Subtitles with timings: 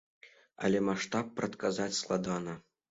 [0.69, 2.63] Але маштаб прадказаць складана.